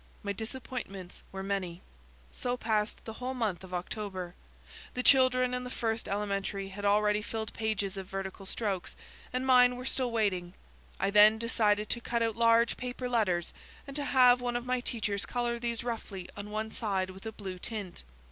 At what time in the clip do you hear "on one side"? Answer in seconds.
16.35-17.11